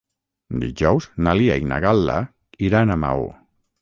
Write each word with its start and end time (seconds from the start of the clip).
Dijous 0.61 1.07
na 1.27 1.35
Lia 1.39 1.57
i 1.65 1.67
na 1.73 1.79
Gal·la 1.85 2.17
iran 2.71 2.95
a 2.95 2.97
Maó. 3.05 3.29